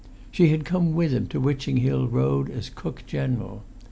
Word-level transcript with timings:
She 0.31 0.47
had 0.47 0.65
come 0.65 0.95
with 0.95 1.11
him 1.11 1.27
to 1.27 1.39
Witching 1.39 1.77
Hill 1.77 2.07
Road 2.07 2.49
as 2.49 2.71
cook 2.71 3.03
general. 3.05 3.61